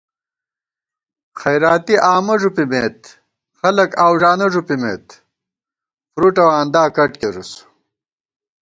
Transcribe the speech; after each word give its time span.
خیراتی 1.39 1.95
آمہ 2.13 2.35
ݫُپِمېت 2.41 2.99
خلَک 3.59 3.91
آؤوݫانہ 4.03 4.47
ݫُپِمېت 4.53 5.05
فرُوٹ 6.11 6.35
اؤ 6.43 6.49
آندا 6.59 6.83
کٹ 6.95 7.11
کېرُس 7.19 7.51